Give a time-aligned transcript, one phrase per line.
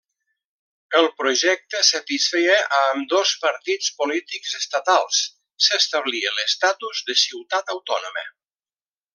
[0.99, 5.21] El projecte satisfeia a ambdós partits polítics estatals:
[5.67, 8.29] s'establia l'estatus de ciutat autònoma.